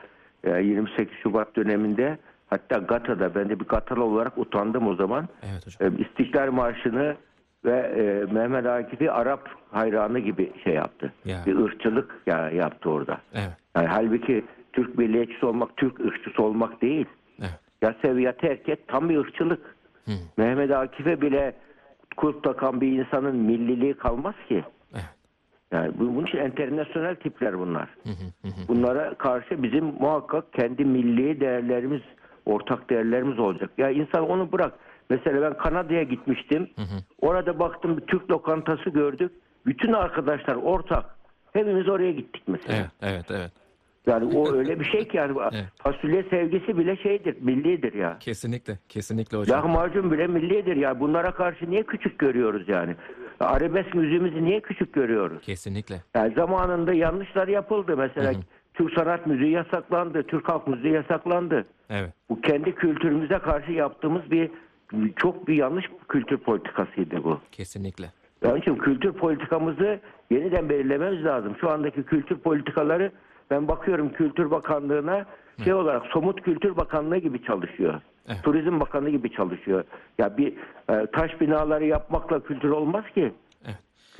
e, 0.44 0.50
28 0.64 1.14
Şubat 1.24 1.56
döneminde 1.56 2.18
hatta 2.50 2.78
Gata'da 2.78 3.36
ben 3.36 3.50
de 3.50 3.60
bir 3.60 3.66
Gatalı 3.66 4.04
olarak 4.04 4.38
utandım 4.38 4.88
o 4.88 4.96
zaman. 4.96 5.28
Evet 5.52 5.68
hocam. 5.68 5.94
E, 5.94 6.02
İstiklal 6.04 6.52
Marşı'nı 6.52 7.16
ve 7.66 7.78
e, 7.80 8.34
Mehmet 8.34 8.66
Akif'i 8.66 9.12
Arap 9.12 9.50
hayranı 9.72 10.20
gibi 10.20 10.52
şey 10.64 10.74
yaptı. 10.74 11.14
Ya. 11.26 11.44
Bir 11.46 11.56
ırkçılık 11.56 12.22
ya, 12.28 12.50
yaptı 12.50 12.90
orada. 12.90 13.18
Evet. 13.34 13.52
Yani 13.76 13.88
halbuki 13.88 14.46
Türk 14.74 14.98
milliyetçisi 14.98 15.46
olmak, 15.46 15.78
Türk 15.78 16.00
ırkçısı 16.00 16.44
olmak 16.44 16.82
değil. 16.82 17.06
Ya 17.82 17.96
sev 18.02 18.18
ya 18.18 18.38
terk 18.38 18.70
et 18.70 18.88
tam 18.88 19.10
bir 19.10 19.18
ırkçılık. 19.18 19.76
Mehmet 20.38 20.72
Akif'e 20.72 21.22
bile 21.22 21.56
kulp 22.18 22.44
takan 22.44 22.82
bir 22.82 22.88
insanın 23.00 23.36
milliliği 23.36 23.94
kalmaz 23.94 24.36
ki. 24.50 24.64
Evet. 24.94 25.04
Yani 25.72 25.92
bu- 26.00 26.16
bunun 26.16 26.26
için 26.26 26.38
internasyonel 26.38 27.16
tipler 27.16 27.60
bunlar. 27.60 27.90
Bunlara 28.68 29.14
karşı 29.14 29.64
bizim 29.64 29.86
muhakkak 29.86 30.54
kendi 30.54 30.86
milli 30.86 31.40
değerlerimiz, 31.40 32.02
ortak 32.46 32.90
değerlerimiz 32.90 33.40
olacak. 33.40 33.70
Ya 33.78 33.90
insan 33.90 34.30
onu 34.30 34.52
bırak. 34.52 34.74
Mesela 35.10 35.42
ben 35.42 35.58
Kanada'ya 35.58 36.04
gitmiştim. 36.04 36.70
Orada 37.22 37.60
baktım 37.60 37.98
bir 37.98 38.02
Türk 38.06 38.32
lokantası 38.32 38.90
gördük. 38.90 39.32
Bütün 39.66 39.94
arkadaşlar 39.94 40.56
ortak. 40.56 41.06
Hepimiz 41.54 41.90
oraya 41.90 42.12
gittik 42.12 42.44
mesela. 42.48 42.78
Evet, 42.78 42.90
evet, 43.02 43.26
evet. 43.32 43.52
Yani 44.08 44.38
o 44.38 44.54
öyle 44.54 44.80
bir 44.80 44.86
şey 44.86 45.08
ki 45.08 45.18
yani 45.18 45.38
Evet. 45.52 45.66
fasulye 45.78 46.24
sevgisi 46.30 46.78
bile 46.78 46.96
şeydir, 46.98 47.42
millidir 47.42 47.94
ya. 47.94 48.18
Kesinlikle, 48.20 48.80
kesinlikle 48.90 49.38
hocam. 49.38 49.60
Lahmacun 49.60 50.12
bile 50.12 50.28
millidir 50.28 50.76
ya. 50.76 51.00
Bunlara 51.00 51.32
karşı 51.32 51.70
niye 51.70 51.84
küçük 51.84 52.20
görüyoruz 52.20 52.70
yani? 52.70 52.96
Arabesk 53.40 53.96
müziğimizi 53.96 54.46
niye 54.46 54.60
küçük 54.60 54.94
görüyoruz? 54.94 55.42
Kesinlikle. 55.42 56.04
Yani 56.16 56.34
zamanında 56.34 56.94
yanlışlar 56.94 57.48
yapıldı. 57.48 57.98
Mesela 57.98 58.34
Türk 58.74 58.94
sanat 58.94 59.28
müziği 59.28 59.52
yasaklandı, 59.52 60.24
Türk 60.24 60.50
halk 60.50 60.68
müziği 60.68 60.94
yasaklandı. 60.94 61.66
Evet. 61.90 62.14
Bu 62.30 62.42
kendi 62.42 62.76
kültürümüze 62.76 63.40
karşı 63.40 63.72
yaptığımız 63.72 64.32
bir 64.32 64.50
çok 65.16 65.48
bir 65.48 65.54
yanlış 65.56 65.86
kültür 66.10 66.38
politikasıydı 66.38 67.24
bu. 67.24 67.40
Kesinlikle. 67.52 68.12
Onun 68.46 68.58
için 68.58 68.76
kültür 68.76 69.14
politikamızı 69.14 70.00
yeniden 70.32 70.70
belirlememiz 70.70 71.26
lazım. 71.26 71.56
Şu 71.62 71.70
andaki 71.70 72.04
kültür 72.04 72.38
politikaları 72.38 73.12
ben 73.52 73.68
bakıyorum 73.68 74.10
Kültür 74.10 74.52
Bakanlığı'na 74.52 75.26
şey 75.64 75.74
olarak 75.74 76.06
somut 76.06 76.42
Kültür 76.42 76.78
Bakanlığı 76.78 77.18
gibi 77.18 77.44
çalışıyor. 77.44 78.02
Evet. 78.28 78.44
Turizm 78.44 78.80
Bakanlığı 78.80 79.10
gibi 79.10 79.32
çalışıyor. 79.32 79.84
Ya 80.18 80.38
bir 80.38 80.54
e, 80.90 81.06
taş 81.14 81.42
binaları 81.42 81.86
yapmakla 81.86 82.40
kültür 82.44 82.70
olmaz 82.70 83.04
ki. 83.16 83.34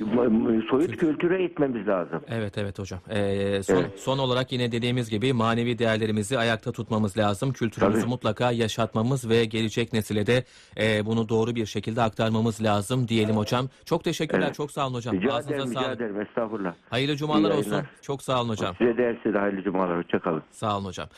Evet. 0.02 0.64
soyut 0.70 0.96
kültüre 0.96 1.44
itmemiz 1.44 1.88
lazım. 1.88 2.22
Evet 2.28 2.58
evet 2.58 2.78
hocam. 2.78 3.00
Ee, 3.10 3.62
son, 3.62 3.84
son 3.96 4.18
olarak 4.18 4.52
yine 4.52 4.72
dediğimiz 4.72 5.10
gibi 5.10 5.32
manevi 5.32 5.78
değerlerimizi 5.78 6.38
ayakta 6.38 6.72
tutmamız 6.72 7.18
lazım. 7.18 7.52
Kültürümüzü 7.52 8.00
Tabii. 8.00 8.10
mutlaka 8.10 8.52
yaşatmamız 8.52 9.28
ve 9.28 9.44
gelecek 9.44 9.92
nesile 9.92 10.26
de 10.26 10.44
e, 10.80 11.06
bunu 11.06 11.28
doğru 11.28 11.54
bir 11.54 11.66
şekilde 11.66 12.02
aktarmamız 12.02 12.62
lazım 12.62 13.08
diyelim 13.08 13.36
hocam. 13.36 13.68
Çok 13.84 14.04
teşekkürler. 14.04 14.46
Evet. 14.46 14.54
Çok 14.54 14.70
sağ 14.70 14.86
olun 14.86 14.94
hocam. 14.94 15.16
Rica 15.16 15.32
Ağzınıza 15.32 15.54
ederim, 15.54 15.70
rica 15.70 15.80
sağlık. 15.82 15.96
ederim. 15.96 16.20
Estağfurullah. 16.20 16.74
Hayırlı 16.90 17.16
cumalar 17.16 17.50
olsun. 17.50 17.82
Çok 18.02 18.22
sağ 18.22 18.40
olun 18.40 18.48
hocam. 18.48 18.74
Size 18.78 18.96
de 18.96 19.18
size 19.22 19.34
de 19.34 19.38
hayırlı 19.38 19.62
cumalar. 19.62 19.98
Hoşçakalın. 19.98 20.42
Sağ 20.50 20.76
olun 20.76 20.84
hocam. 20.84 21.08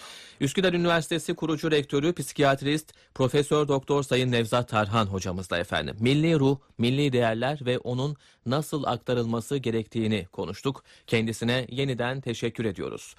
Üsküdar 0.41 0.73
Üniversitesi 0.73 1.35
kurucu 1.35 1.71
rektörü, 1.71 2.13
psikiyatrist, 2.13 2.95
Profesör 3.15 3.69
Doktor 3.69 4.03
Sayın 4.03 4.33
Nevzat 4.33 4.69
Tarhan 4.69 5.07
hocamızla 5.07 5.59
efendim. 5.59 5.97
Milli 6.01 6.39
ruh, 6.39 6.57
milli 6.79 7.13
değerler 7.13 7.59
ve 7.67 7.79
onun 7.79 8.17
nasıl 8.75 8.85
aktarılması 8.85 9.57
gerektiğini 9.57 10.27
konuştuk. 10.33 10.85
Kendisine 11.07 11.67
yeniden 11.71 12.21
teşekkür 12.21 12.65
ediyoruz. 12.65 13.15